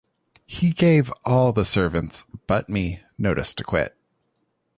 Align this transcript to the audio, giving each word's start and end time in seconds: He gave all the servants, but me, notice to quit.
He 0.47 0.71
gave 0.71 1.13
all 1.25 1.53
the 1.53 1.63
servants, 1.63 2.25
but 2.47 2.67
me, 2.67 3.03
notice 3.19 3.53
to 3.53 3.63
quit. 3.63 3.95